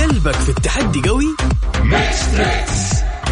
[0.00, 1.36] قلبك في التحدي قوي؟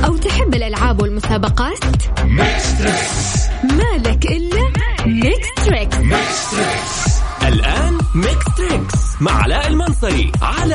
[0.05, 1.79] أو تحب الألعاب والمسابقات؟
[2.25, 3.36] مالك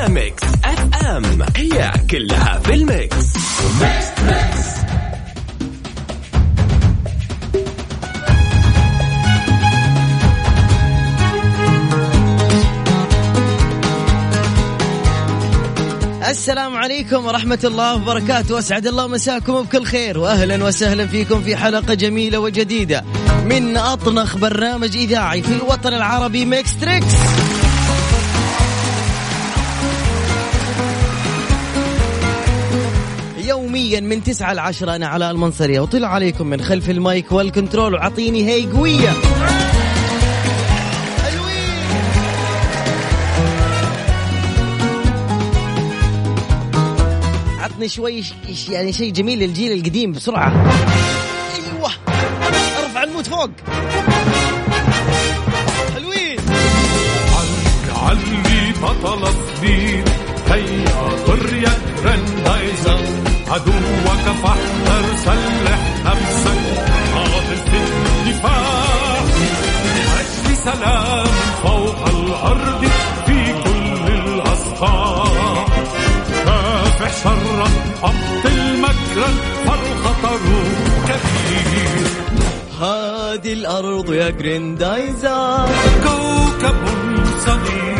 [0.08, 3.16] Mix FM هي كلها في ال mix.
[16.28, 18.58] السلام عليكم ورحمة الله وبركاته.
[18.58, 20.18] أسعد الله مساكم بكل خير.
[20.18, 23.04] وأهلا وسهلا فيكم في حلقة جميلة وجديدة
[23.44, 27.14] من أطنخ برنامج إذاعي في الوطن العربي ميكس تريكس.
[33.72, 38.46] يوميا من 9 ل 10 أنا علاء المنصري وطلع عليكم من خلف المايك والكنترول وأعطيني
[38.46, 39.10] هي قوية.
[47.60, 48.22] عطني شوي
[48.68, 50.50] يعني شيء جميل للجيل القديم بسرعة.
[51.54, 51.90] أيوه
[52.84, 53.50] أرفع الموت فوق.
[55.94, 56.38] حلوين.
[57.96, 60.04] علي بطل الدين
[60.48, 61.12] هيا
[61.52, 63.21] يا جراندايزر
[63.52, 66.60] عدوك فاحذر سلح نفسك
[67.14, 69.22] حاضر في الدفاع.
[70.20, 71.26] أجل سلام
[71.62, 72.82] فوق الأرض
[73.26, 75.66] في كل الأسطار
[76.44, 77.68] كافح شرا
[78.02, 79.30] أبطل مكرا
[79.66, 80.40] فالخطر
[81.08, 82.06] كبير
[82.80, 85.68] هذه الأرض يا جريندايزر.
[86.02, 86.76] كوكب
[87.46, 87.91] صغير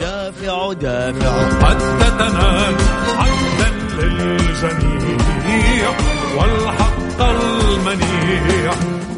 [0.00, 1.60] دافع دافع.
[1.60, 2.74] حتى تنال
[3.18, 5.90] عدلا للجميع
[6.36, 8.72] والحق المنيع.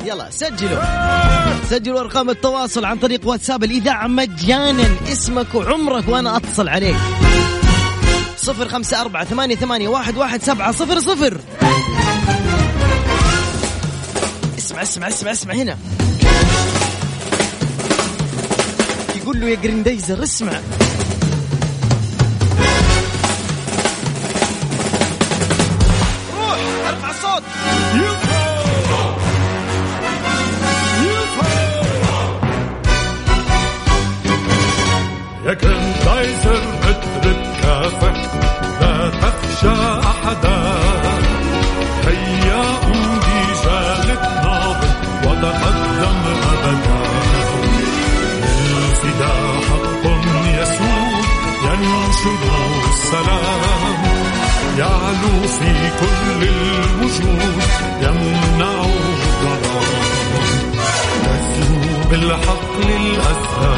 [0.04, 0.82] يلا سجلوا.
[1.70, 3.64] سجلوا أرقام التواصل عن طريق واتساب.
[3.64, 4.88] الإذاعة مجانا.
[5.12, 6.96] اسمك وعمرك وأنا أتصل عليك.
[8.36, 11.38] صفر خمسة أربعة ثمانية, ثمانية واحد, واحد سبعة صفر صفر.
[14.58, 15.76] اسمع اسمع اسمع اسمع هنا.
[19.28, 20.60] يقول له يا جريندايزر اسمع.
[56.00, 57.62] كل الوجود
[58.02, 59.62] يمنع الظلام
[61.24, 63.77] تزهو بالحق للأسفار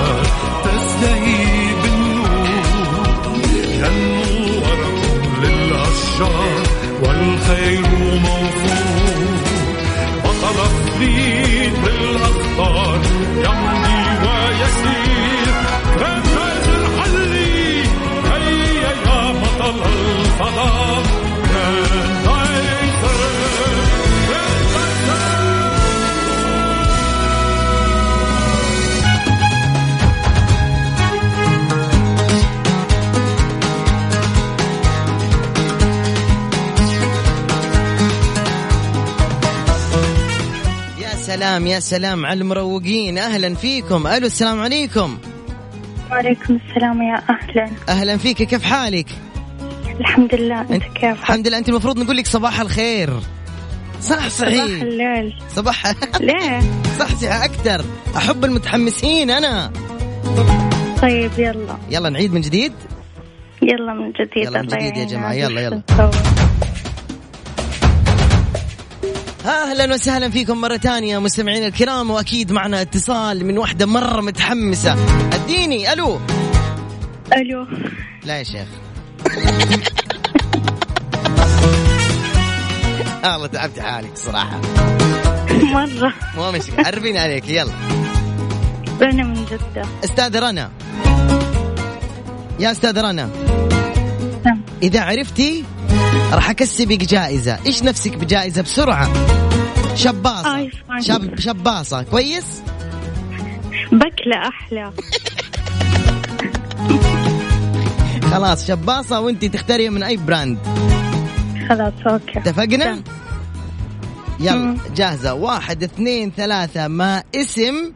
[41.60, 43.18] سلام يا سلام على المروقين.
[43.18, 44.06] أهلا فيكم.
[44.06, 45.18] ألو السلام عليكم.
[46.10, 47.70] وعليكم السلام يا أهلا.
[47.88, 48.36] أهلا فيك.
[48.42, 49.06] كيف حالك؟
[50.00, 51.58] الحمد لله أنت كيف الحمد لله.
[51.58, 53.10] أنت المفروض نقول لك صباح الخير.
[54.00, 54.82] صح صباح صحيح.
[54.82, 55.34] الليل.
[55.48, 55.86] صباح.
[56.20, 56.60] ليه؟
[56.98, 57.84] صح صح أكثر.
[58.16, 59.72] أحب المتحمسين أنا.
[61.02, 61.78] طيب يلا.
[61.90, 62.72] يلا نعيد من جديد؟
[63.62, 64.46] يلا من جديد.
[64.46, 65.04] يلا من جديد يا.
[65.04, 65.82] جماعة، يلا، يلا.
[69.46, 74.96] أهلا وسهلا فيكم مرة ثانية مستمعينا الكرام وأكيد معنا اتصال من واحدة مرة متحمسة.
[75.32, 76.20] أديني ألو.
[77.36, 77.66] ألو.
[78.24, 78.68] لا يا شيخ.
[83.24, 84.60] والله تعبت حالك صراحة.
[85.50, 86.12] مرة.
[86.36, 86.86] مو مشكلة.
[86.86, 87.72] عرفيني عليك يلا.
[89.02, 89.88] رنا من جدة.
[90.04, 90.70] أستاذ رنا.
[92.58, 93.30] يا أستاذ رنا.
[94.46, 94.62] نعم.
[94.82, 95.64] إذا عرفتي
[96.32, 97.58] راح اكسبك جائزة.
[97.66, 99.08] إيش نفسك بجائزة بسرعة؟
[99.94, 100.56] شباصة.
[100.56, 101.00] آي، فاين.
[101.02, 102.02] شاب شباصة.
[102.02, 102.62] كويس؟
[103.92, 104.92] بكلة أحلى.
[108.30, 110.58] خلاص شباصة وانت تختاري من أي براند.
[111.68, 112.38] خلاص أوكي.
[112.38, 113.02] اتفقنا؟
[114.40, 114.78] يلا مم.
[114.94, 115.34] جاهزة.
[115.34, 117.92] واحد اثنين ثلاثة ما اسم.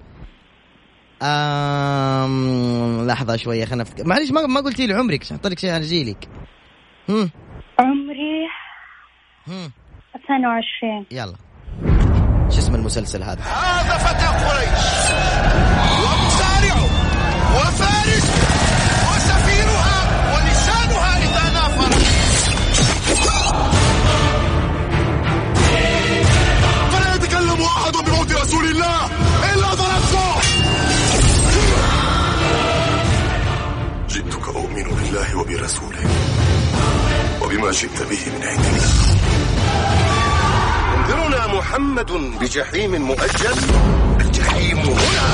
[1.23, 3.07] آم...
[3.07, 5.87] لحظة شوية خلنا نفتكر معليش ما ما قلتي لي عمرك عشان أحط لك شيء على
[5.87, 6.29] جيلك
[7.79, 8.49] عمري
[9.49, 9.73] هم.
[10.25, 11.35] 22 يلا.
[12.51, 15.94] شو اسم المسلسل هذا؟ هذا فتى قريش.
[42.55, 43.57] بجحيم مؤجل
[44.21, 45.27] الجحيم هنا.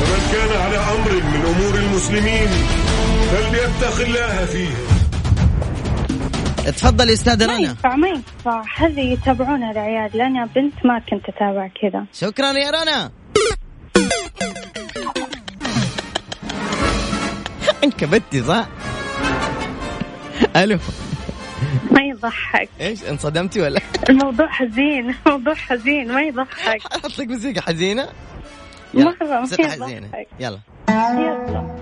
[0.00, 2.48] فمن كان على أمر من أمور المسلمين
[3.30, 4.74] فليتق الله فيه.
[6.70, 7.68] تفضل يا استاذة ما رنا.
[7.68, 12.06] ينفع ما ينفع هذه يتابعونها العيال؟ لأن أنا بنت ما كنت أتابع كذا.
[12.12, 13.10] شكرا يا رنا.
[17.84, 18.66] انكبتي صح؟
[20.56, 20.78] ألو.
[21.90, 22.68] ما يضحك.
[22.80, 23.80] إيش انصدمتي ولا؟
[24.10, 26.80] الموضوع حزين الموضوع حزين ما يضحك.
[26.86, 28.08] أحط لك موسيقى حزينة؟
[28.94, 29.70] مرة ما موسيقى.
[29.70, 30.10] حزينة.
[30.40, 30.60] يلا.
[30.88, 31.76] يلا.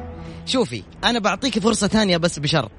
[0.47, 2.71] شوفي أنا بعطيكي فرصة ثانية بس بشرط.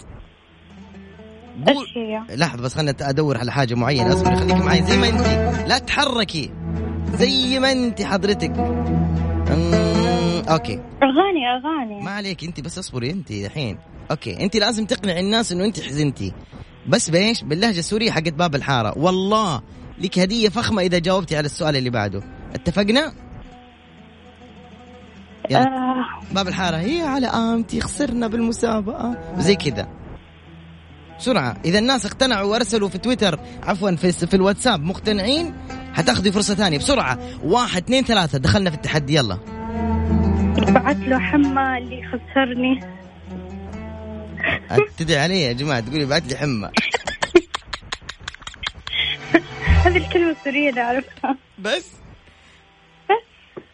[1.67, 1.87] قول؟
[2.29, 4.13] لحظة بس خلنا أدور على حاجة معينة.
[4.13, 5.27] اصبري خليكي معي زي ما انت
[5.67, 6.51] لا تحركي.
[7.13, 8.51] زي ما انت حضرتك.
[9.51, 10.81] أمم، أوكي.
[11.03, 12.03] أغاني أغاني.
[12.03, 13.77] ما عليك انت بس اصبري انت الحين.
[14.11, 16.33] أوكي انت لازم تقنعي الناس إنه انت حزنتي.
[16.87, 18.97] بس بإيش؟ باللهجة السورية حقت باب الحارة.
[18.97, 19.61] والله
[20.01, 22.23] لك هدية فخمة إذا جاوبتي على السؤال اللي بعده.
[22.55, 23.13] اتفقنا؟
[25.49, 25.61] يلا.
[25.61, 26.33] آه.
[26.33, 26.77] باب الحارة.
[26.77, 29.17] هي على آمتي خسرنا بالمسابقة.
[29.37, 29.87] زي كذا.
[31.19, 31.57] بسرعة.
[31.65, 35.53] إذا الناس اقتنعوا وأرسلوا في تويتر عفوا في, في الواتساب مقتنعين
[35.93, 36.77] حتأخذي فرصة ثانية.
[36.77, 37.19] بسرعة.
[37.43, 38.37] واحد اثنين ثلاثة.
[38.37, 39.15] دخلنا في التحدي.
[39.15, 39.37] يلا.
[40.57, 43.02] بعت له حما اللي خسرني.
[44.97, 46.69] تدعي علي يا جماعة تقولي بعت لي حمى.
[49.85, 51.37] هذه الكلمة السورية اللي أعرفها.
[51.59, 51.91] بس؟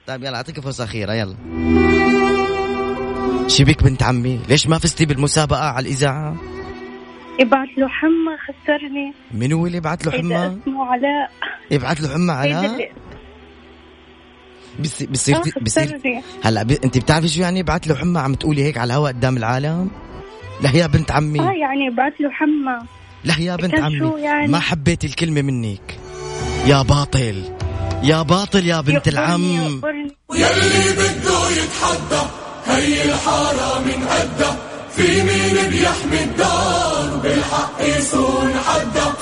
[0.08, 1.36] طيب يلا أعطيك فرصة أخيرة يلا.
[3.48, 6.36] شبيك بنت عمي ليش ما فزتي بالمسابقة على الإذاعة؟
[7.40, 9.14] يبعت له حما خسرني.
[9.32, 11.32] من هو اللي يبعت له حمى؟ اسمه علاء.
[11.72, 12.34] يبعت له حمى
[14.80, 16.22] بس- بصير آه، بصير خسرني.
[16.44, 16.72] هلا ب...
[16.72, 19.92] أنت بتعرفي شو يعني يبعت له حمى عم تقولي هيك على الهواء قدام العالم؟
[20.62, 21.40] لا يا بنت عمي.
[21.40, 22.82] آه يعني يبعت له حما
[23.24, 26.00] لا يا بنت عمي شو يعني؟ ما حبيت الكلمة منك.
[26.66, 27.44] يا باطل
[28.04, 29.44] يا باطل يا بنت يخبرني- العم.
[29.44, 30.16] يخبرني.
[30.34, 32.22] يلي بده يتحدى
[32.68, 34.58] هي الحارة من قدها
[34.96, 39.14] في مين بيحمي الدار؟ بالحق يصون حدا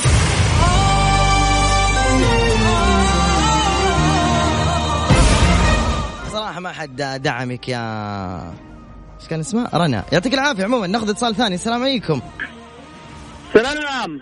[6.32, 8.54] صراحة ما حد دعمك يا
[9.20, 10.04] إيش كان اسمها؟ رنا.
[10.12, 10.64] يعطيك العافية.
[10.64, 11.56] عموما ناخذ اتصال ثاني.
[11.56, 12.22] السلام عليكم.
[13.54, 14.20] سلام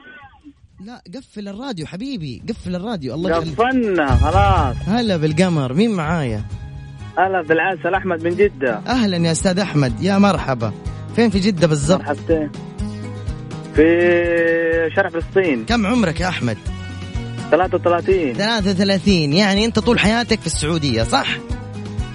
[0.85, 2.43] لا قفل الراديو حبيبي.
[2.49, 3.15] قفل الراديو.
[3.15, 4.75] الله قفلنا خلاص.
[4.87, 5.73] هلا بالقمر.
[5.73, 6.43] مين معايا؟
[7.17, 8.81] هلا بالعسل أحمد من جدة.
[8.87, 10.03] أهلا يا أستاذ أحمد.
[10.03, 10.73] يا مرحبا.
[11.15, 12.51] فين في جدة بالضبط؟ مرحبتين.
[13.75, 16.57] في شرق فلسطين كم عمرك يا أحمد؟
[17.51, 21.27] 33 33 يعني أنت طول حياتك في السعودية صح؟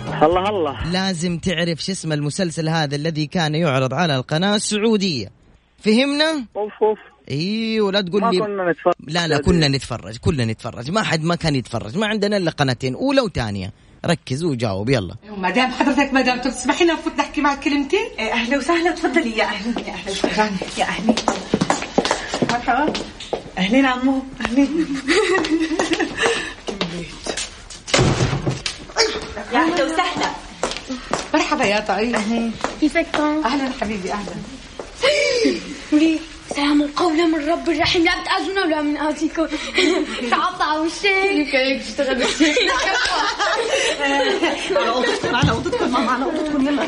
[0.08, 0.92] الله الله.
[0.92, 5.30] لازم تعرف شو اسم المسلسل هذا الذي كان يعرض على القناة السعودية.
[5.78, 6.98] فهمنا؟ أوف أوف.
[7.30, 8.94] إيوه ولا تقول ما لي كنا نتفرج.
[9.08, 10.90] لا لا كنا نتفرج كلنا نتفرج.
[10.90, 11.98] ما حد ما كان يتفرج.
[11.98, 13.72] ما عندنا إلا قناتين أولى وثانية.
[14.06, 15.14] ركز وجاوب يلا.
[15.36, 18.90] مدام حضرتك مدام تسمحي لنا نفوت نحكي معك كلمتين؟ أهلا وسهلا.
[18.90, 19.38] تفضلي.
[19.38, 20.50] يا أهلا يا أهلا شكرا.
[20.78, 21.14] يا أهلا
[22.50, 22.92] مرحبا
[23.58, 23.86] أهلين.
[23.86, 24.86] عمو أهلين
[29.52, 30.30] يا أهلا وسهلا
[31.60, 32.50] مرحبا يا طعيم أهلا.
[32.80, 33.06] كيفك؟
[33.44, 34.34] أهلا حبيبي أهلا.
[36.56, 38.04] سلام قولا من رب الرحيم.
[38.04, 39.46] لا بتأذونا ولا من آتيكم
[40.30, 42.22] تعطى وشي يمكن هيك تشتغل
[44.74, 46.68] على أوضتكم على أوضتكم ماما على أوضتكم.
[46.68, 46.86] يلا.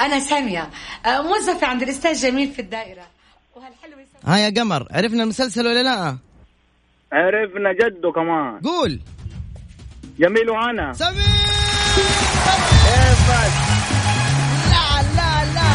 [0.00, 0.70] أنا سامية
[1.06, 3.06] موظفة عند الأستاذ جميل في الدائرة.
[3.56, 6.16] وهالحلوة ها يا قمر عرفنا المسلسل ولا لا؟
[7.14, 8.60] عرفنا جده كمان.
[8.64, 9.00] قول.
[10.18, 10.92] جميل وأنا.
[10.92, 11.14] سمير.
[14.70, 15.68] لا لا لا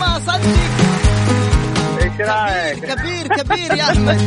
[0.00, 0.56] ما صدق
[2.02, 4.20] إيش رأيك؟ كبير كبير يا أحمد.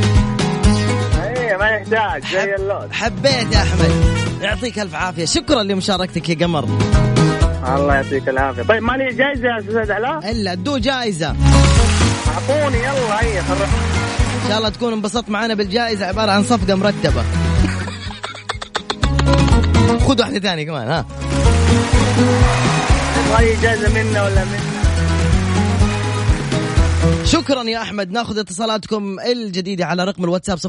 [1.24, 2.56] إيه، ما يحتاج زي
[2.92, 3.92] حبيت يا أحمد.
[4.42, 5.26] يعطيك ألف عافية.
[5.26, 6.64] شكرا لمشاركتك يا قمر.
[7.76, 8.64] الله يعطيك العافية.
[8.64, 11.36] طيب مالي جائزه يا أستاذ علاء؟ إلا دو جائزه
[12.28, 13.87] أعطوني يلا هيا فرحني
[14.48, 17.24] إن شاء الله تكون انبسطت معنا بالجائزة عبارة عن صفقة مرتبة.
[20.08, 21.06] خذ واحدة ثانية كمان ها.
[23.62, 24.78] جايزه منا ولا منا
[27.26, 30.66] شكرا يا أحمد ناخذ اتصالاتكم الجديدة على رقم الواتساب 0548811700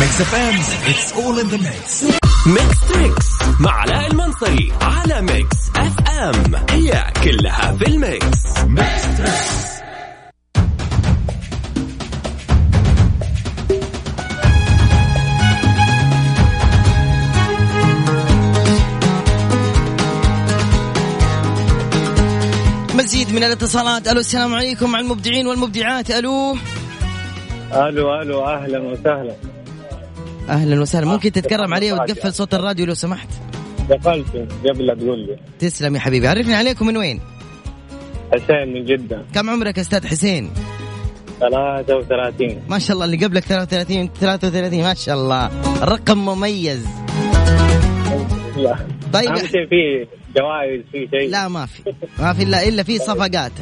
[0.00, 0.54] ميكس اف ام
[0.88, 2.04] it's all in the mix
[2.46, 3.26] ميكس تريكس
[3.60, 8.58] مع علاء المنصري على ميكس اف ام هي كلها في ال mix.
[8.66, 9.75] ميكس تريكس
[23.06, 24.08] مزيد من الاتصالات.
[24.08, 24.92] ألو السلام عليكم.
[24.92, 26.10] مع المبدعين والمبدعات.
[26.10, 26.56] ألو.
[27.72, 28.46] ألو ألو.
[28.46, 29.34] أهلا وسهلا.
[30.48, 31.06] أهلا وسهلا.
[31.06, 33.28] ممكن تتكرم علي وتقفل صوت الراديو لو سمحت؟
[33.90, 34.26] دخلت
[34.68, 35.36] قبل لا تقول لي.
[35.58, 36.28] تسلم يا حبيبي.
[36.28, 37.20] عرفني عليكم من وين؟
[38.32, 39.22] حسين من جدة.
[39.34, 40.50] كم عمرك أستاذ حسين؟
[41.40, 43.04] 33 ما شاء الله.
[43.04, 45.50] اللي قبلك 33 33 ما شاء الله.
[45.82, 46.86] الرقم مميز.
[49.12, 49.28] طيب.
[49.28, 50.06] أهم شيء في
[50.38, 51.94] جوائز في شيء؟ لا ما في.
[52.18, 53.52] ما في الا إلا في صفقات.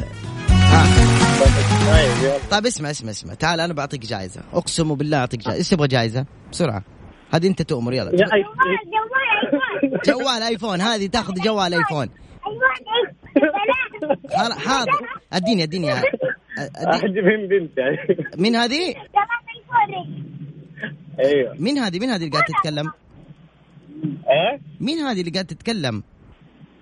[0.49, 0.85] ها.
[1.93, 2.39] طيب يلا.
[2.51, 3.35] طيب اسمع اسمع اسمع.
[3.35, 4.41] تعال أنا بعطيك جائزة.
[4.53, 5.59] أقسم بالله أعطيك جائزة.
[5.59, 6.83] إيش تبغى جائزة؟ بسرعة.
[7.35, 7.93] هذه أنت تؤمر.
[7.93, 8.11] يلا.
[8.11, 8.45] أي-
[10.07, 10.81] جوال آيفون.
[10.81, 12.09] هذه تاخذ جوال أيفون.
[14.67, 14.93] حاضر.
[15.33, 15.95] أديني أديني.
[17.23, 17.79] من بنت
[18.39, 18.95] مين هذه؟
[21.25, 21.55] أيوه.
[21.59, 22.93] مين هذه؟ مين هذه اللي قاعدة تتكلم؟
[24.31, 26.03] إيه؟ مين هذه اللي قاعدة تتكلم؟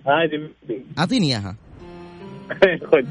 [0.06, 0.50] هذه.
[0.98, 1.56] أعطيني إياها.
[2.92, 3.04] خذ.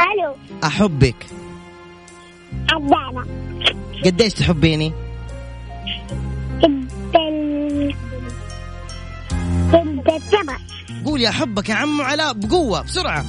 [0.00, 0.34] ألو.
[0.64, 1.26] أحبك.
[2.72, 3.24] عدانة
[4.04, 4.92] قديش تحبيني؟
[6.62, 7.30] جدا.
[9.72, 10.56] جدا سبع.
[11.04, 13.24] قولي أحبك يا عم علاء بقوة بسرعة.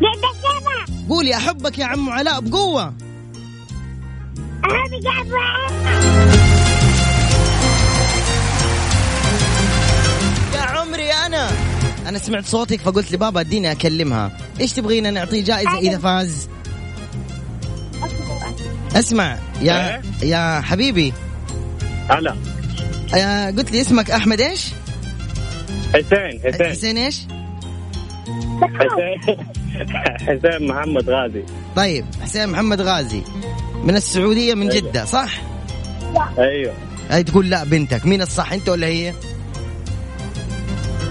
[0.00, 0.84] جدا سبع.
[1.08, 2.94] قولي أحبك يا عم علاء بقوة.
[4.64, 6.49] أنا جابة يا
[11.34, 11.50] أنا.
[12.08, 14.38] أنا سمعت صوتك فقلت لبابا أديني أكلمها.
[14.60, 16.48] إيش تبغينا نعطيه جائزة إذا فاز؟
[18.96, 21.12] اسمع يا يا حبيبي.
[22.08, 22.36] هلا.
[23.14, 24.66] يا قلت لي اسمك أحمد إيش؟
[25.94, 26.66] حسين حسين.
[26.66, 27.20] حسين إيش؟
[28.60, 29.36] حسين.
[30.20, 31.44] حسين محمد غازي.
[31.76, 33.22] طيب حسين محمد غازي.
[33.84, 35.40] من السعودية من جدة صح؟
[36.38, 36.74] أيوه.
[37.10, 38.06] هاي تقول لا بنتك.
[38.06, 39.14] مين الصح أنت ولا هي؟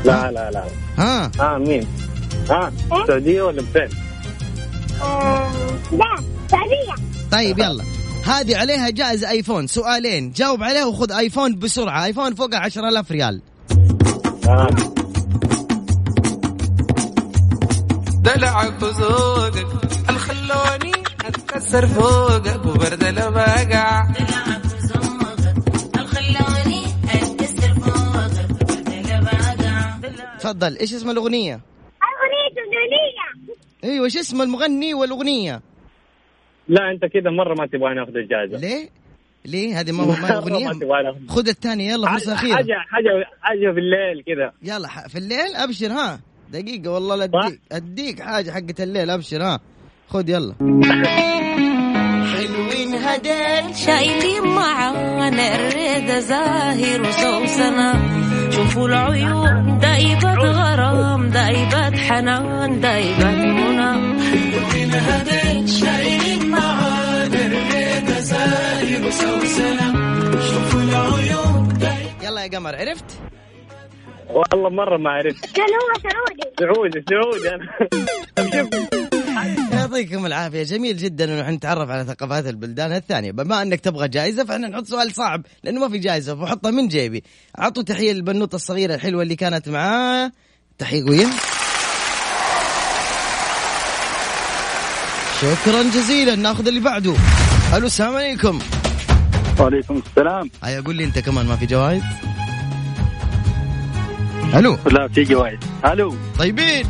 [0.06, 0.64] لا لا لا.
[0.98, 1.88] ها؟ ها مين؟
[2.50, 3.90] ها؟ السعودية ولا فين؟
[5.92, 6.16] لا
[6.52, 6.96] سريع
[7.32, 7.84] طيب يلا.
[8.26, 9.68] هذه عليها جائزة آيفون.
[9.68, 10.32] سؤالين.
[10.32, 12.06] جاوب عليها وخذ آيفون بسرعة.
[12.06, 13.42] آيفون فوق 10000 ريال.
[14.48, 14.68] ها
[18.24, 19.68] دلعك وذوقك
[20.10, 20.92] الخلوني
[21.26, 24.08] أتكسر فوقك وبرد البقع
[30.40, 30.78] تفضل.
[30.78, 33.54] إيش اسم الأغنية؟ أغنية الدنيا
[33.94, 35.62] أيوه إيش اسم المغني والأغنية؟
[36.68, 38.90] لا أنت كذا مرة ما تبغاني أخذ الجائزة ليه؟
[39.46, 43.10] ليه؟ هذه ما ما أخذ خذ الثانية يلا فرصة أخيرة حاجة حاجة
[43.42, 46.20] حاجة في الليل كذا يلا ح- في الليل؟ أبشر ها.
[46.52, 49.60] دقيقة والله لا اديك أديك حاجة حقت الليل أبشر ها.
[50.10, 50.56] خذ يلا.
[52.34, 57.94] حلوين هديل شايلين معانا الرضا زاهر وسوسنة
[58.52, 59.80] شوفوا العيون.
[59.80, 64.20] دايبة غرام دايبة حنان دايبة منى
[65.68, 69.94] شايلين معانا الرضا زاهر وسوسنة
[70.42, 71.70] شوفوا العيون
[72.24, 73.20] يلا يا قمر عرفت؟
[74.30, 75.56] والله مرة ما عرفت.
[75.56, 76.46] كان هو سعودي.
[76.60, 77.66] سعودي سعودي.
[78.52, 78.70] شوف
[79.90, 80.64] يعطيكم العافية.
[80.64, 83.32] جميل جدا إنه إحنا نتعرف على ثقافات البلدان الثانية.
[83.32, 87.24] بما إنك تبغى جائزة فإحنا نحط سؤال صعب لأنه ما في جائزة فحطها من جيبي.
[87.60, 90.32] اعطوا تحية للبنوتة الصغيرة الحلوة اللي كانت معاه.
[90.78, 91.28] تحية قوية.
[95.42, 96.36] شكرا جزيلا.
[96.36, 97.16] ناخذ اللي بعده.
[97.74, 98.60] ألو السلام عليكم.
[99.60, 100.50] وعليكم السلام.
[100.64, 102.04] هيا قول لي أنت كمان ما في جوائز؟
[104.56, 104.78] ألو.
[104.92, 105.60] لا في جوائز.
[105.86, 106.16] ألو.
[106.40, 106.86] طيبين.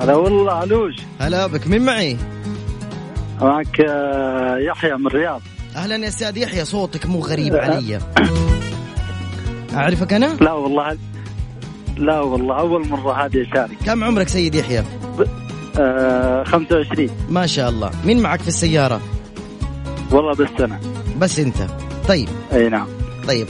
[0.00, 2.16] هلا والله علوش هلا بك مين معي؟
[3.40, 5.42] معك آه، يحيى من الرياض.
[5.76, 7.98] أهلا يا أستاذ يحيى صوتك مو غريب علي.
[9.74, 10.98] أعرفك أنا؟ لا والله
[11.96, 13.76] لا والله أول مرة هذه أشارك.
[13.86, 14.84] كم عمرك سيد يحيى؟
[15.78, 17.90] آه 25 ما شاء الله.
[18.04, 19.00] مين معك في السيارة؟
[20.12, 20.80] والله بس أنا.
[21.18, 21.56] بس أنت.
[22.08, 22.28] طيب.
[22.52, 22.86] أي نعم.
[23.28, 23.46] طيب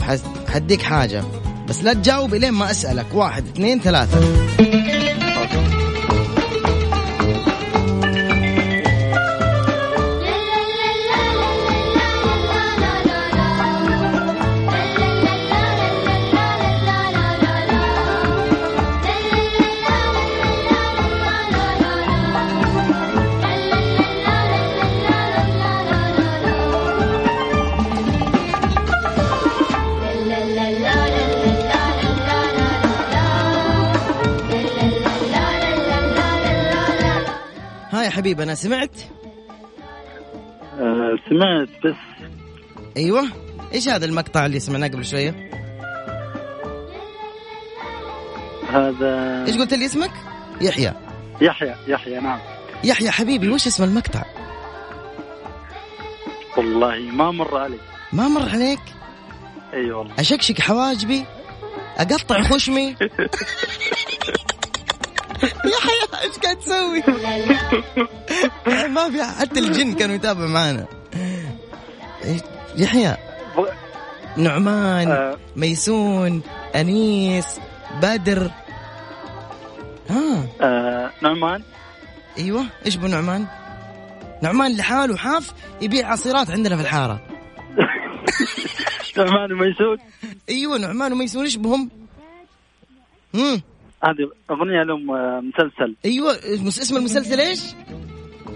[0.47, 1.23] حديك حاجة.
[1.69, 3.05] بس لا تجاوب إلين ما أسألك.
[3.13, 4.19] واحد اثنين ثلاثة.
[38.19, 39.01] حبيبي أنا سمعت؟
[40.79, 41.95] آه سمعت بس.
[42.97, 43.23] أيوه.
[43.73, 45.49] إيش هذا المقطع اللي سمعناه قبل شوية؟
[48.69, 50.11] هذا إيش قلت لي اسمك؟
[50.61, 50.93] يحيى.
[51.41, 52.39] يحيى يحيى نعم.
[52.83, 54.23] يحيى حبيبي وش اسم المقطع؟
[56.57, 57.79] والله ما مر علي.
[58.13, 58.81] ما مر عليك؟
[59.73, 60.13] إي والله.
[60.19, 61.25] أشكشك حواجبي؟
[61.97, 62.95] أقطع خشمي؟
[65.73, 66.08] يحيى.
[66.21, 67.03] إيش قاعد تسوي؟
[68.95, 70.85] ما في حتى الجن كانوا يتابعوا معنا.
[72.75, 73.17] يحيى.
[74.37, 75.37] نعمان آه.
[75.55, 76.41] ميسون
[76.75, 77.59] أنيس
[78.01, 78.51] بدر.
[80.09, 80.47] ها.
[80.61, 81.63] آه نعمان.
[82.37, 82.65] أيوه.
[82.85, 83.45] إيش بو نعمان؟
[84.41, 87.19] نعمان لحاله حاف يبيع عصيرات عندنا في الحارة.
[89.17, 89.97] نعمان وميسون.
[90.49, 91.43] أيوه نعمان وميسون.
[91.43, 91.89] إيش بهم؟
[93.35, 93.61] امم
[94.03, 95.95] هذه أغنية لهم آه، مسلسل.
[96.05, 96.31] أيوه
[96.65, 97.59] اسم المسلسل إيش؟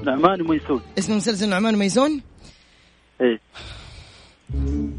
[0.05, 0.81] نعمان وميسون.
[0.97, 2.21] اسم المسلسل نعمان وميسون؟
[3.21, 3.39] إيه.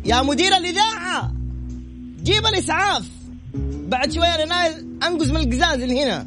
[0.04, 1.32] يا مدير الإذاعة
[2.22, 3.08] جيب الإسعاف.
[3.88, 6.26] بعد شوي أنا نايل أنقز من القزاز اللي هنا.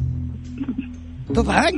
[1.36, 1.74] تضحك؟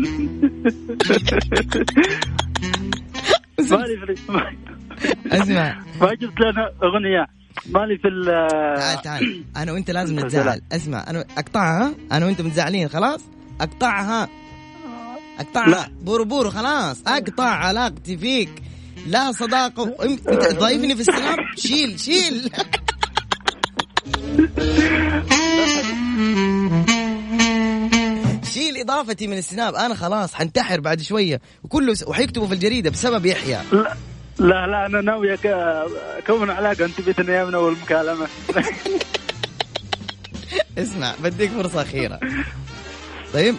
[5.32, 5.80] اسمع.
[6.02, 7.39] ما جبت لنا أغنية.
[7.66, 8.26] مالي في ال
[8.78, 9.44] تعال تعال.
[9.58, 10.62] أنا وأنت لازم نتزعل.
[10.72, 13.22] اسمع أنا أقطعها أنا وأنت متزعلين خلاص؟
[13.62, 14.30] أقطعها.
[15.40, 15.92] أقطعها.
[16.02, 16.98] بورو بورو خلاص.
[17.08, 18.50] أقطع علاقتي فيك.
[19.08, 19.96] لا صداقة.
[20.06, 22.50] أنت ضايفني في السناب شيل شيل.
[28.54, 31.42] شيل إضافتي من السناب أنا خلاص حنتحر بعد شوية.
[31.64, 31.96] وكله.
[32.08, 33.60] وحيكتبوا في الجريدة بسبب يحيى.
[33.72, 33.94] لا.
[34.40, 35.34] لا, لا أنا ناوي
[36.18, 38.28] أكون علاقة أنت بيتنا من أول مكالمة.
[40.78, 42.20] اسمع بديك فرصة أخيرة.
[43.34, 43.56] طيب.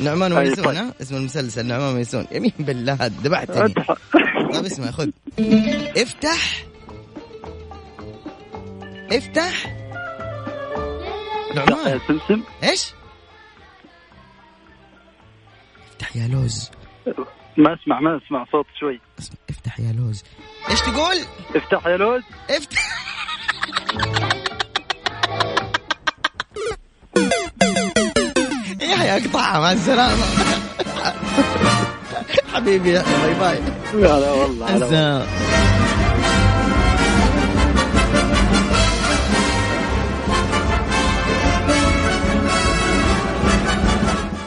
[0.00, 0.76] نعمان طيب، وميسون طيب.
[0.76, 3.74] ها؟ اسم المسلسل نعمان وميسون يمين بالله ذبحتني.
[4.52, 5.08] طيب اسمع خذ.
[5.96, 6.64] افتح.
[9.12, 9.74] افتح.
[11.54, 12.00] نعمان.
[12.08, 12.42] سمسم.
[12.64, 12.92] إيش؟
[15.90, 16.70] افتح يا لوز.
[17.56, 19.00] ما اسمع ما اسمع صوت شوي.
[19.18, 20.24] اسمع افتح يا لوز.
[20.70, 21.16] إيش تقول؟
[21.56, 22.22] افتح يا لوز.
[22.50, 23.02] افتح.
[28.80, 30.22] يا اقطعها مع السلامة.
[32.52, 33.60] حبيبي يا bye bye.
[33.94, 35.26] لا لا والله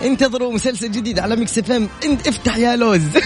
[0.05, 1.89] انتظروا مسلسل جديد على ميكس اف ام.
[2.05, 3.01] انت افتح يا لوز.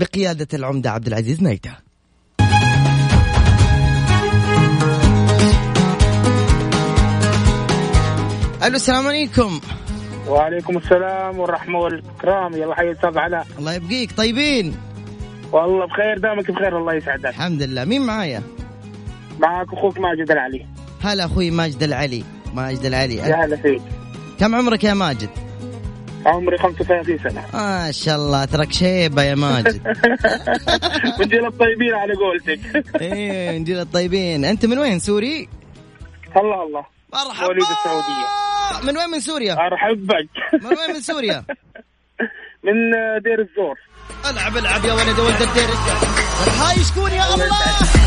[0.00, 1.70] بقيادة العمدة عبد العزيز نايته
[8.64, 9.60] ألو السلام عليكم.
[10.28, 12.54] وعليكم السلام والرحمة والإكرام.
[12.54, 14.12] يلا حي أستاذ علاء الله يبقيك.
[14.12, 14.76] طيبين؟
[15.52, 17.26] والله بخير دامك بخير الله يسعدك.
[17.26, 17.84] الحمد لله.
[17.84, 18.42] مين معايا؟
[19.40, 20.66] معك أخوك ماجد العلي.
[21.02, 22.24] هلا أخوي ماجد العلي.
[22.54, 23.16] ماجد العلي.
[23.16, 23.82] يا هلا فيك.
[24.40, 25.30] كم عمرك يا ماجد؟
[26.26, 27.44] عمري 35 سنة.
[27.54, 29.86] ما شاء الله ترك شيبة يا ماجد.
[31.20, 32.60] من جيل الطيبين على قولتك.
[33.00, 34.44] إيه نجيل الطيبين.
[34.44, 35.48] أنت من وين؟ سوري؟
[36.36, 36.84] الله الله.
[37.12, 38.26] مرحبا مواليد السعودية.
[38.82, 39.52] من وين؟ من سوريا.
[39.52, 41.44] أرحب بك من وين؟ من سوريا.
[42.64, 42.72] من
[43.24, 43.78] دير الزور.
[44.30, 45.68] ألعب ألعب يا ولد ولد الدير
[46.60, 48.03] هاي شكون يا الله.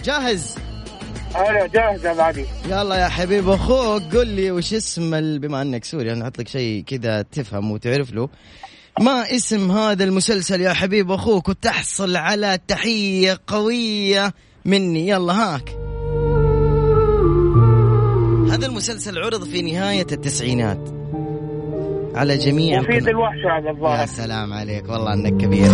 [0.00, 0.54] يا جاهز؟
[1.36, 2.44] أنا جاهزه بعدي.
[2.66, 5.38] يلا يا حبيب أخوك قل لي وش اسم ال...
[5.38, 8.28] بما أنك سوري أنا أحط لك شيء كذا تفهم وتعرف له.
[9.00, 14.32] ما اسم هذا المسلسل يا حبيب أخوك؟ وتحصل على تحية قوية
[14.64, 15.08] مني.
[15.08, 15.68] يلا هاك.
[18.52, 20.88] هذا المسلسل عرض في نهاية التسعينات.
[22.14, 23.08] على جميع وفيد.
[23.08, 25.70] الوحش هذا يا الظاهر سلام عليك والله إنك كبير.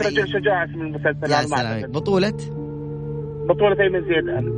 [0.00, 1.92] رجل شجاع اسم المسلسل يا سلام.
[1.92, 2.34] بطولة؟
[3.48, 4.48] بطولة أيمن زيدان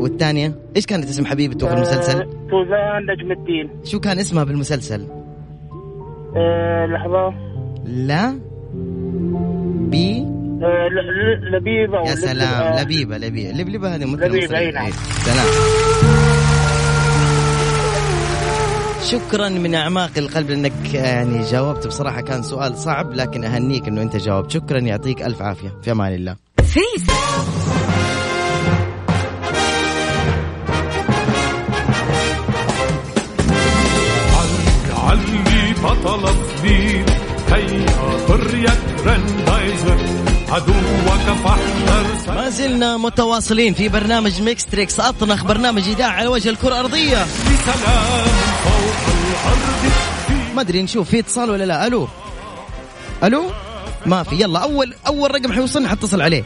[0.00, 3.70] والثانية؟ إيش كانت اسم حبيبته في المسلسل؟ آه، سوزان نجم الدين.
[3.84, 5.06] شو كان اسمها بالمسلسل؟
[6.36, 7.34] آه، لحظة.
[7.84, 8.38] لا.
[9.90, 10.26] بي؟
[10.62, 10.88] آه،
[11.52, 12.82] لبيبة يا سلام.
[12.82, 13.52] لبيبة لبيبة.
[13.52, 14.58] لبلبة هذه مثل لبيبة،.
[14.58, 14.84] أي نعم.
[14.84, 14.92] إيه.
[14.92, 16.09] سلام.
[19.04, 24.16] شكرا من أعماق القلب انك يعني جاوبت بصراحة كان سؤال صعب لكن أهنيك إنه أنت
[24.16, 24.50] جاوبت.
[24.50, 25.78] شكرا يعطيك ألف عافية.
[25.82, 26.36] في أمان الله.
[26.64, 27.04] فيس.
[36.04, 37.04] صغير
[37.52, 38.74] هيا
[39.06, 39.98] جرندايزر
[40.48, 46.68] عدوك فاحذر ما زلنا متواصلين في برنامج ميكس تريكس أطنخ برنامج إذاعة على وجه الكرة
[46.68, 47.16] الأرضية.
[47.16, 47.26] سلام
[47.66, 48.39] فوق الأرض
[50.54, 51.86] ما أدري نشوف في اتصال ولا لا.
[51.86, 52.08] ألو؟
[53.24, 53.50] ألو؟
[54.06, 54.36] ما في.
[54.42, 56.44] يلا اول أول رقم حيوصلنا حتصل عليه.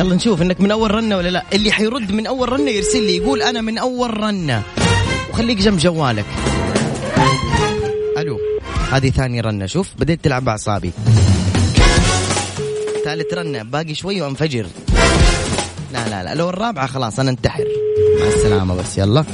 [0.00, 1.44] يلا نشوف إنك من أول رنة ولا لا.
[1.52, 4.62] اللي حيرد من أول رنة يرسل لي يقول أنا من أول رنة.
[5.30, 6.24] وخليك جنب جوالك.
[8.18, 8.38] ألو
[8.90, 9.66] هذه ثاني رنة.
[9.66, 10.92] شوف بديت تلعب باعصابي
[13.04, 14.66] ثالث رنة باقي شوي وانفجر.
[15.92, 17.64] لا لا لا لو الرابعة خلاص أنا انتحر.
[18.20, 19.24] مع السلامة بس يلا.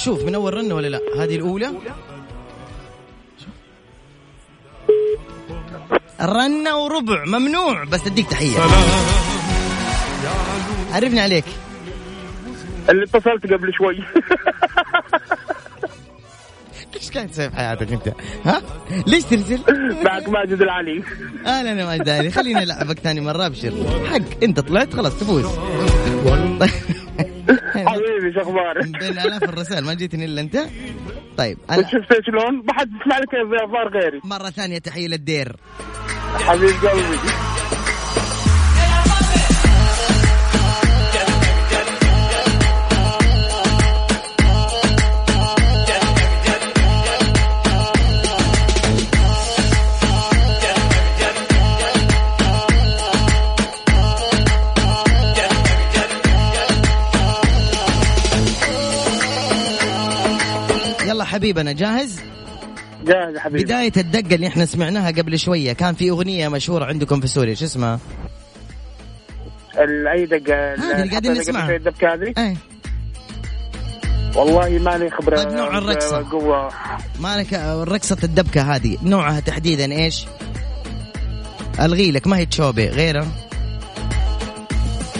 [0.00, 1.00] نشوف من أول رنة ولا لا.
[1.16, 1.70] هذه الأولى.
[6.20, 7.24] رنة وربع.
[7.24, 7.84] ممنوع.
[7.84, 8.58] بس أديك تحية.
[10.92, 11.44] عرفني عليك.
[12.90, 13.96] اللي اتصلت قبل شوي.
[16.96, 18.12] إيش قاعد تسوي في حياتك أنت؟
[18.44, 18.62] ها؟
[19.06, 19.60] ليش ترسل؟
[20.04, 21.02] معك ماجد العلي.
[21.46, 23.72] أهلا يا ماجد علي خليني العبك ثاني مرة أبشر.
[24.10, 24.42] حق.
[24.44, 25.46] أنت طلعت خلاص تفوز.
[28.32, 30.58] شو أخبارك؟ من بين الاف الرسائل ما جيتني إلا أنت
[31.36, 35.56] طيب أنا شفت شلون؟ ما حد يسمع لك يا افار غيري مرة ثانية تحية للدير
[36.34, 37.49] حبيب قلبي
[61.30, 62.20] حبيبنا جاهز؟
[63.04, 67.20] جاهز يا حبيبي بداية الدقة اللي إحنا سمعناها قبل شوية كان في أغنية مشهورة عندكم
[67.20, 68.00] في سوريا شو اسمها؟
[70.12, 71.76] أي دقة هذه اللي قاعدين نسمعها.
[71.76, 72.56] الدبكه هذه إيه
[74.36, 76.30] والله ماني خبرة طيب نوع الرقصة.
[76.30, 76.68] قوة
[77.20, 77.52] مالك
[77.88, 80.26] رقصة الدبكة هذه نوعها تحديدا إيش؟
[81.80, 83.28] ألغي لك ما هي تشوبي غيرها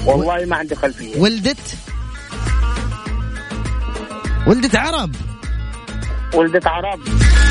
[0.06, 1.76] والله ما عندي خلفية ولدت
[4.46, 5.14] ولدت عرب
[6.34, 7.00] ولدت عرب.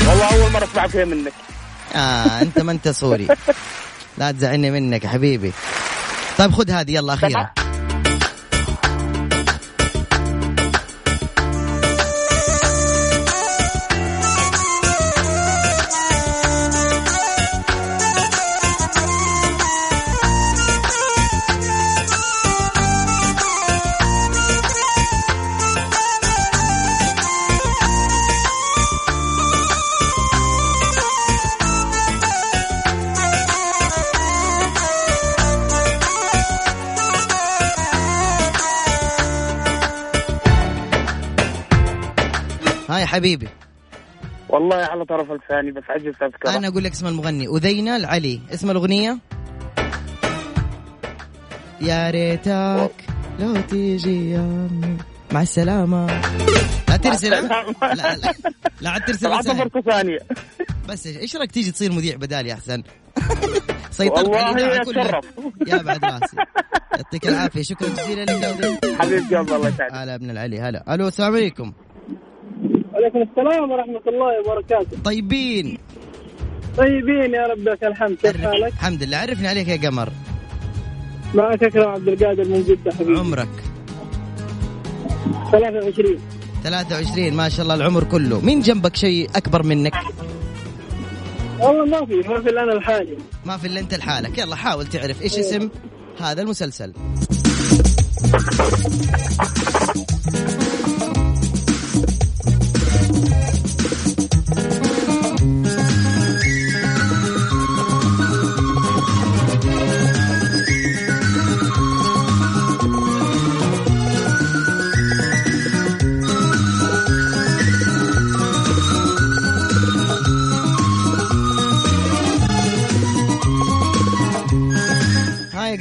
[0.08, 1.32] والله أول مرة أسمع فيها منك.
[1.94, 3.28] آه أنت ما أنت سوري
[4.18, 5.52] لا تزعلني منك يا حبيبي.
[6.38, 7.52] طيب خذ هذه يلا أخيرة.
[43.10, 43.48] حبيبي.
[44.48, 46.56] والله على طرف لساني بس عجزت أذكره.
[46.56, 48.40] أنا أقول لك اسم المغني اذينا العلي.
[48.54, 49.18] اسم الأغنية؟
[51.80, 52.92] يا ريتك
[53.40, 54.68] لو تيجي يا
[55.32, 56.06] مع السلامة.
[56.88, 57.34] لا ترسل.
[57.34, 58.34] ها؟ لا لا
[58.80, 60.18] لا عاد ترسل ثانية.
[60.88, 62.82] بس إيش رأيك تيجي تصير مذيع بدالي أحسن؟
[63.98, 64.76] سيطرت والله.
[64.82, 65.24] أتشرف.
[65.66, 66.36] يا بعد راسي.
[66.96, 67.62] يعطيك العافية.
[67.62, 68.94] شكرا جزيلا لك.
[69.00, 69.92] حبيبي الله يسعدك.
[69.92, 70.94] هلا ابن العلي هلا.
[70.94, 71.72] ألو السلام عليكم.
[73.00, 74.96] وعليكم السلام ورحمة الله وبركاته.
[75.04, 75.78] طيبين.
[76.76, 78.16] طيبين يا رب لك الحمد.
[78.16, 79.16] كيف حالك؟ الحمد لله.
[79.16, 80.08] عرفني عليك يا قمر.
[81.34, 83.18] معك أكرم عبد القادر من جدة حبيبي.
[83.18, 83.48] عمرك؟
[85.52, 86.18] 23
[86.64, 88.40] 23 ما شاء الله العمر كله.
[88.40, 89.94] مين جنبك شيء أكبر منك؟
[91.60, 94.38] والله ما في ما في إلا أنا الحالي ما في إلا أنت لحالك.
[94.38, 95.70] يلا حاول تعرف إيش اسم
[96.20, 96.92] هذا المسلسل.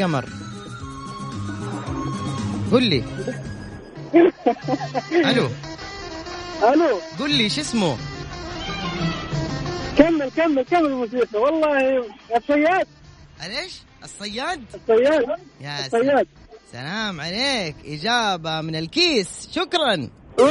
[0.02, 0.26] قمر
[2.72, 3.04] قل لي.
[5.12, 5.50] ألو.
[6.64, 7.00] ألو.
[7.20, 7.98] قل لي شو اسمه؟
[9.98, 12.88] كمل كمل كمل الموسيقى والله الصياد.
[13.48, 15.26] ليش الصياد؟ الصياد.
[15.62, 16.28] يا الصياد.
[16.72, 17.76] سلام عليك.
[17.86, 19.50] إجابة من الكيس.
[19.52, 20.10] شكرا.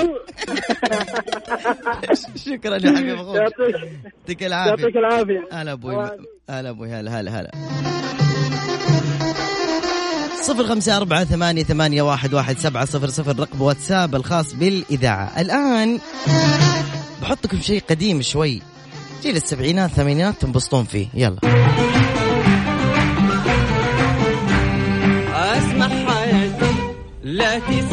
[2.47, 4.71] شكرا يا حبيب أخوك يعطيك العافية.
[4.83, 5.49] يعطيك العافية.
[5.53, 6.11] هلا أبوي.
[6.51, 6.89] هلا أبوي.
[6.89, 7.51] هلا هلا هلا.
[10.49, 15.41] صفر خمسة أربعة ثمانية, ثمانية واحد, واحد سبعة صفر صفر رقم واتساب الخاص بالإذاعة.
[15.41, 15.99] الآن
[17.23, 18.63] بحطكم شيء قديم شوي.
[19.23, 21.07] جيل السبعينات الثمانينات تنبسطون فيه.
[21.15, 21.39] يلا.
[25.59, 26.75] اسمع حياتي
[27.23, 27.88] لا تسيء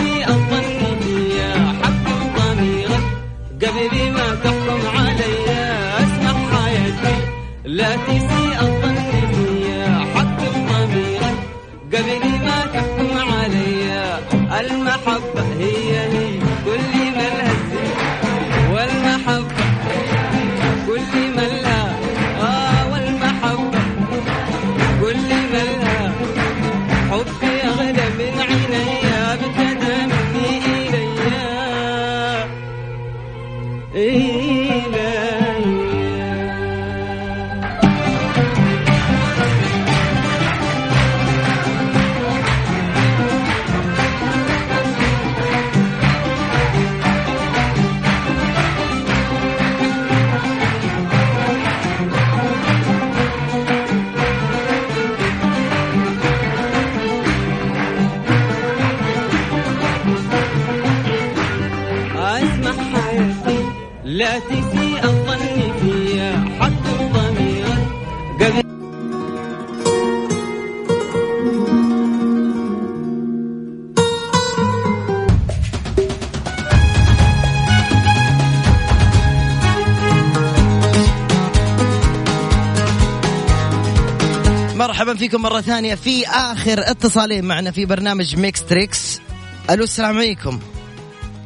[84.75, 89.21] مرحبا فيكم مرة ثانية في آخر اتصالين معنا في برنامج ميكس تريكس
[89.69, 90.59] ألو السلام عليكم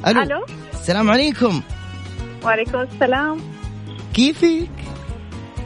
[0.08, 0.46] ألو, ألو.
[0.74, 1.62] السلام عليكم
[2.44, 3.40] وعليكم السلام
[4.14, 4.70] كيفك؟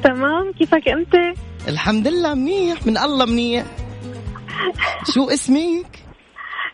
[0.04, 3.66] تمام كيفك أنت؟ الحمد لله منيح من الله منيح
[5.14, 6.00] شو اسمك؟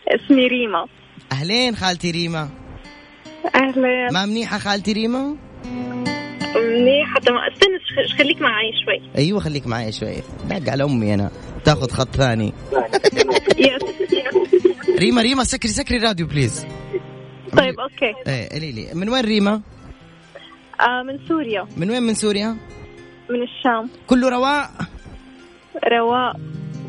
[0.07, 0.85] اسمي ريما
[1.31, 2.49] أهلين خالتي ريما
[3.55, 5.35] أهلا ما منيحة خالتي ريما؟
[6.55, 9.11] منيحة تمام استنى ش- خليك معي شوي.
[9.17, 10.15] أيوة خليك معي شوي.
[10.49, 11.31] دق على أمي أنا.
[11.65, 12.53] تاخذ خط ثاني.
[14.99, 16.65] ريما ريما سكري سكري راديو please
[17.57, 18.13] طيب okay.
[18.27, 19.61] إيه قولي لي من وين ريما؟
[20.81, 21.67] آه من سوريا.
[21.77, 22.57] من وين من سوريا؟
[23.29, 23.89] من الشام.
[24.07, 24.69] كله رواء؟
[25.91, 26.35] رواء.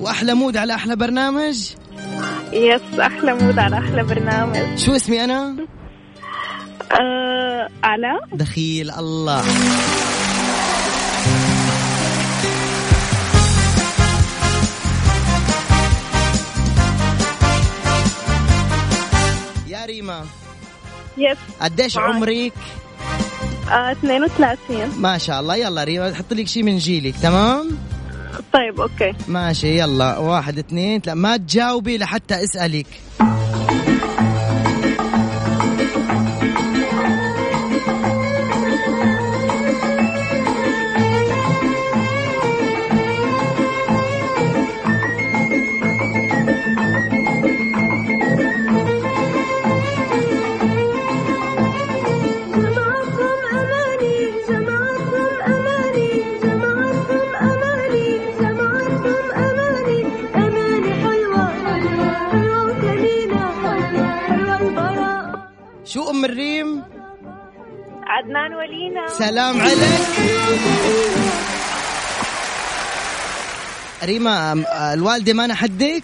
[0.00, 1.70] وأحلى mood على أحلى برنامج؟
[2.52, 4.78] yes أحلى mood على أحلى برنامج.
[4.78, 5.56] شو اسمي أنا؟
[6.92, 9.42] آه علاء دخيل الله.
[19.68, 20.24] يا ريما
[21.18, 22.52] yes قديش عمرك؟
[23.70, 27.70] آه 32 ما شاء الله يلا ريما حط لك شيء من جيلك تمام؟
[28.52, 29.12] طيب okay.
[29.28, 32.86] ماشي يلا واحد اثنين لا ما تجاوبي لحتى اسألك.
[66.20, 66.82] ام الريم
[68.06, 69.08] عدنان ولينا.
[69.08, 70.00] سلام عليك.
[74.04, 74.52] ريما
[74.94, 76.02] الوالدة ما حدك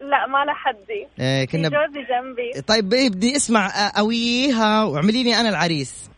[0.00, 2.62] لا ما لحدي إيه، كنا جوزي جنبي.
[2.62, 6.10] طيب إيه، بدي أسمع آه، أويها واعملي لي أنا العريس.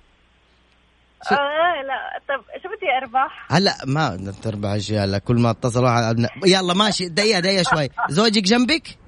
[1.28, 5.88] شو- آه لا طب شو بدي أربح؟ هلأ ما تربع شيء هلا كل ما اتصلوا
[5.90, 6.28] على.
[6.46, 7.88] يلا ماشي دقيقه دقيقه شوي.
[8.16, 8.98] زوجك جنبك؟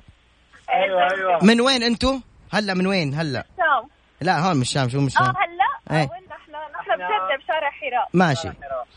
[0.70, 1.38] أيوه أيوه.
[1.44, 2.18] من وين انتو
[2.52, 3.44] هلأ من وين؟ هلأ.
[4.20, 6.00] لا هون مش الشام شو مش آه الشام هلا.
[6.00, 8.48] آه، وين نحن؟ نحن بجدة بشارع حراء ماشي.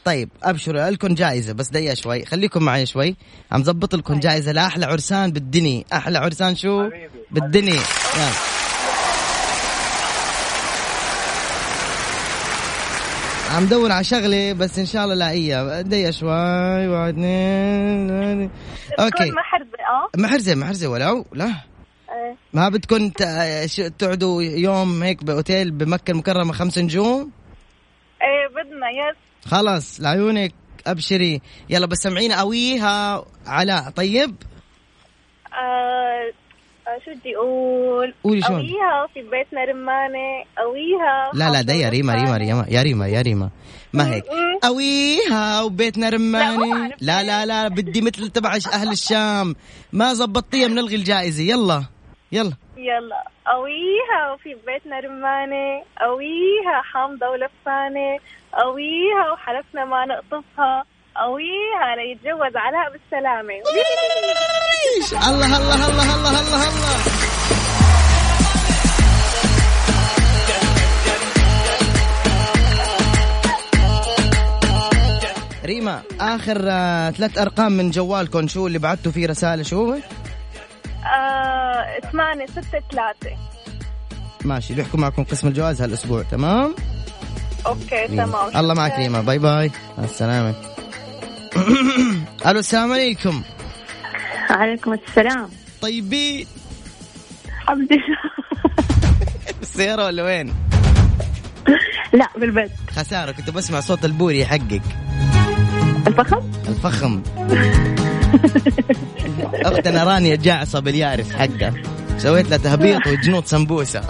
[0.06, 2.26] طيب أبشروا لكم جائزة بس دقيقه شوي.
[2.26, 3.16] خليكم معي شوي.
[3.52, 6.90] عم ظبط لكم جائزة لأحلى عرسان بالدنيا أحلى عرسان شو؟
[7.32, 8.32] بالدنيا يلا
[13.52, 18.50] عم دور على شغلة بس إن شاء الله لاقيها دقيقه شوي واحد اثنين
[19.00, 19.32] okay.
[19.32, 20.10] محرزة آه.
[20.18, 21.26] محرزة محرزة ولو.
[21.34, 21.54] لا.
[22.54, 23.10] ما بدكم
[23.98, 27.32] تقعدوا يوم هيك بأوتيل بمكة المكرمة خمس نجوم؟
[28.22, 29.18] إيه بدنا yes.
[29.52, 30.54] خلاص لعيونك
[30.88, 31.42] أبشري.
[31.70, 33.26] يلا بس سمعينا قويها.
[33.48, 34.36] علاء طيب؟
[35.54, 36.32] آه
[36.88, 38.60] آه، شو بدي أقول؟ قولي شلون.
[38.60, 41.32] قويها في بيتنا رمانة قويها.
[41.34, 42.66] لا لا ده يا ريما ريما ريما.
[42.70, 43.50] يا ريما يا ريما.
[43.94, 44.24] ما هيك.
[44.64, 46.96] قويها وبيتنا عارفة.
[47.02, 49.56] لا لا لا بدي مثل تبع أهل الشام.
[49.94, 51.44] ما زبطتيها بنلغي الجائزة.
[51.44, 51.84] يلا.
[52.34, 52.54] يلا.
[52.78, 53.22] يلا.
[53.48, 55.84] قويها وفي بيتنا رمانة.
[56.02, 58.20] قويها حامضة ولفانة
[58.54, 60.86] قويها وحلفنا ما نقطفها.
[61.16, 63.54] قويها ليتجوز علاء بالسلامة.
[65.28, 66.94] الله الله الله الله الله الله
[75.66, 79.96] ريما آخر آه، ثلاث أرقام من جوالكم شو اللي بعتوا فيه رسالة شو؟
[81.06, 83.38] آه ثمانية ستة ثلاثة.
[84.46, 86.76] ماشي بيحكوا معكم قسم الجوائز هالأسبوع تمام؟
[87.66, 88.56] okay تمام.
[88.56, 89.72] الله معك ريما باي باي.
[89.98, 90.56] مع السلامة.
[92.48, 93.44] ألو السلام عليكم.
[94.50, 95.50] عليكم السلام.
[95.82, 96.48] طيبين؟
[97.48, 98.18] الحمد لله.
[99.62, 100.54] السيارة ولا وين؟
[102.14, 102.72] لا بالبيت.
[102.96, 104.82] خسارة كنت بسمع صوت البوري حقك
[106.08, 107.22] الفخم؟ الفخم.
[109.54, 111.74] اختنا رانيا جعصة باليارس حقها.
[112.18, 114.02] سويت لها تهبيط وجنود سمبوسة.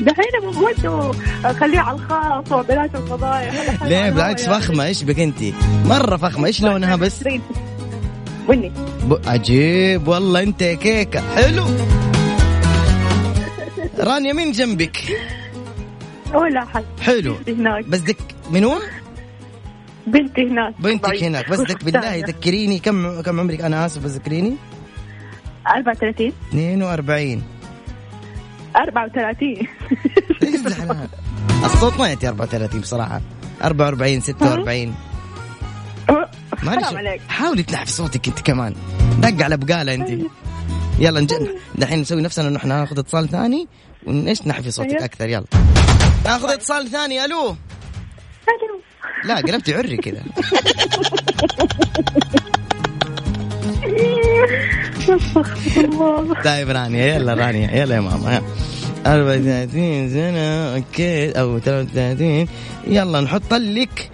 [0.00, 1.12] دحين بموته
[1.60, 4.84] خليه على الخاص وبلاش الفضايح ليه؟ بالعكس فخمة.
[4.84, 5.42] إيش بك أنت؟
[5.84, 6.46] مرة فخمة.
[6.46, 7.24] إيش لونها بس؟
[8.48, 8.72] بني
[9.04, 9.18] ب...
[9.26, 10.08] عجيب.
[10.08, 11.22] والله أنت كيكة.
[11.36, 11.66] حلو.
[13.98, 14.96] رانيا مين جنبك؟
[16.34, 16.84] ولا حد.
[17.00, 17.36] حلو.
[17.86, 18.16] بس دك
[18.50, 18.74] منو
[20.06, 20.74] بنتي هناك.
[20.80, 21.22] بنتك ضعيف.
[21.22, 21.50] هناك.
[21.50, 24.56] بس دك بالله ذكريني كم كم عمرك؟ أنا آسف بس ذكريني.
[25.66, 27.42] 34 42
[28.76, 29.66] 34
[30.42, 31.08] ليش زعلان؟
[31.64, 33.20] الصوت ما يأتي 34 بصراحة.
[33.62, 34.94] 44 46
[36.62, 37.20] معلش حرام عليك.
[37.28, 38.74] حاولي تنحف صوتك أنت كمان.
[39.18, 40.10] دق على بقالة أنت.
[40.98, 41.34] يلا نج...
[41.74, 43.68] دحين نسوي نفسنا إنه إحنا ناخذ اتصال ثاني.
[44.06, 45.04] ونيش نحفي صوتك أيوه.
[45.04, 45.44] أكثر؟ يلا.
[46.24, 47.24] ناخذ اتصال ثاني.
[47.24, 47.56] ألو.
[49.24, 50.22] لا قلبتي عري كذا.
[56.44, 58.42] طيب رانيا يلا رانيا يلا يا ماما
[59.06, 61.30] 34 سنة أوكي.
[61.30, 62.46] أو 33
[62.86, 64.10] يلا نحط لك.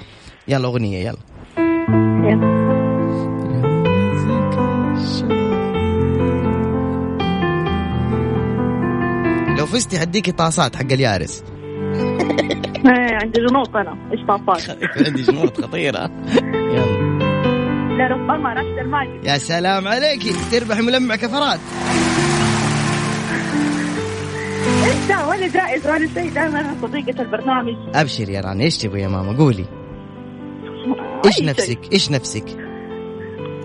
[0.49, 1.30] يلا أغنية يلا.
[9.59, 11.43] لو فزتي حديكي طاسات حق اليارس.
[12.87, 14.70] إيه، عندي جنوط أنا إيش طافات
[15.07, 16.11] عندي جنوط خطيرة.
[16.53, 17.11] يلا.
[17.99, 21.61] لربما رشد الماجد يا سلام عليكي تربح ملمع كفرات.
[24.87, 27.74] انت ولا جائز ولا شيء دائما أنا صديقة البرنامج.
[27.95, 29.64] أبشر يا رانيا إيش تبغي يا ماما؟ قولي.
[31.26, 31.78] إيش نفسك.
[31.93, 32.45] إيش نفسك؟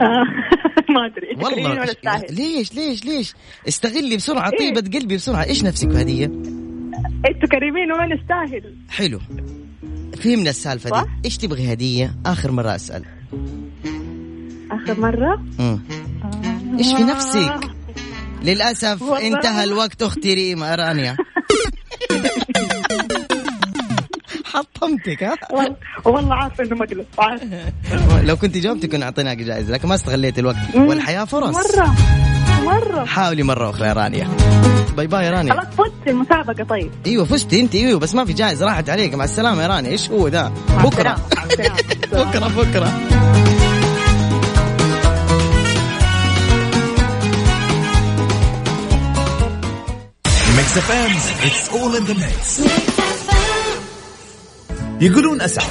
[0.01, 0.23] آه،
[0.93, 1.27] ما أدري.
[1.43, 1.85] والله
[2.29, 3.33] ليش؟ ليش؟ ليش؟
[3.67, 5.43] استغلي بسرعة إيه؟ طيبة قلبي بسرعة.
[5.43, 6.31] إيش نفسك بهدية؟
[7.27, 9.19] أنتوا كريمين وما نستاهل؟ حلو.
[10.23, 13.03] فهمنا السالفة صح؟ دي إيش تبغي هدية؟ آخر مرة أسأل.
[14.71, 15.79] آخر مرة؟ مم.
[16.79, 17.59] إيش في نفسك؟
[18.43, 19.27] للأسف والله.
[19.27, 21.17] انتهى الوقت أختي ريما رانيا.
[24.45, 25.35] حطمتك ها؟
[26.05, 27.05] والله- عارفة إنه مقلب.
[28.29, 30.75] لو كنت جاوبتي كنا أعطيناك جائزة لكن ما استغليت الوقت.
[30.75, 31.55] والحياة فرص.
[31.55, 31.95] مرة.
[32.65, 33.05] مرة.
[33.05, 34.27] حاولي مرة أخرى يا رانيا.
[34.97, 35.53] bye bye يا رانيا.
[35.53, 36.91] خلاص فزت المسابقة طيب.
[37.05, 39.13] أيوه فزتي أنت أيوه بس ما في جائزة راحت عليك.
[39.15, 39.89] مع السلامة يا رانيا.
[39.91, 40.51] إيش هو ذا؟
[40.83, 41.15] بكرة.
[42.11, 42.91] بكرة بكرة.
[50.57, 51.11] ميكس اف ام
[51.47, 52.61] اتس اول ان ذا ميكس
[55.01, 55.65] يقولون أسعد.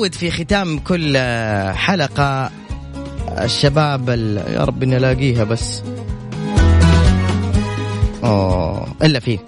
[0.00, 1.18] متعود في ختام كل
[1.74, 2.50] حلقة.
[3.28, 5.82] الشباب ال- يا رب إني ألاقيها بس.
[8.24, 9.38] أوه إلا فيه.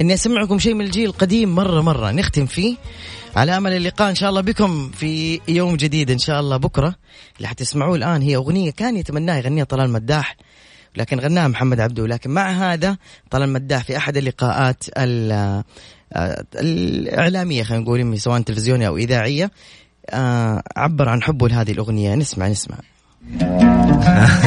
[0.00, 2.10] إني أسمعكم شيء من الجيل القديم مرة مرة.
[2.10, 2.76] نختم فيه.
[3.36, 6.94] على أمل اللقاء إن شاء الله بكم في يوم جديد إن شاء الله بكرة.
[7.36, 10.36] اللي حتسمعوه الآن هي أغنية كان يتمناها يغنيها طلال مداح.
[10.96, 12.06] لكن غناها محمد عبده.
[12.06, 12.96] لكن مع هذا
[13.30, 15.64] طلال مداح في أحد اللقاءات ال-
[16.12, 19.50] آه، الإعلامية خلينا نقول سواء تلفزيونية أو إذاعية.
[20.76, 22.14] عبر عن حبه لهذه الأغنية.
[22.14, 22.76] نسمع نسمع.